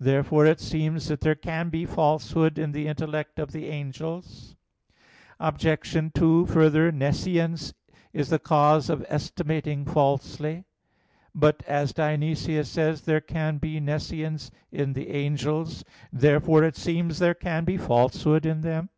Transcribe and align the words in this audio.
Therefore 0.00 0.46
it 0.46 0.58
seems 0.58 1.08
that 1.08 1.20
there 1.20 1.34
can 1.34 1.68
be 1.68 1.84
falsehood 1.84 2.58
in 2.58 2.72
the 2.72 2.86
intellect 2.88 3.38
of 3.38 3.52
the 3.52 3.66
angels. 3.66 4.56
Obj. 5.38 6.12
2: 6.14 6.46
Further, 6.46 6.90
nescience 6.90 7.74
is 8.10 8.30
the 8.30 8.38
cause 8.38 8.88
of 8.88 9.04
estimating 9.06 9.84
falsely. 9.84 10.64
But, 11.34 11.62
as 11.64 11.92
Dionysius 11.92 12.70
says 12.70 13.02
(Eccl. 13.02 13.04
Hier. 13.04 13.04
vi), 13.04 13.04
there 13.04 13.20
can 13.20 13.58
be 13.58 13.78
nescience 13.78 14.50
in 14.72 14.94
the 14.94 15.10
angels. 15.10 15.84
Therefore 16.10 16.64
it 16.64 16.76
seems 16.78 17.18
there 17.18 17.34
can 17.34 17.66
be 17.66 17.76
falsehood 17.76 18.46
in 18.46 18.62
them. 18.62 18.88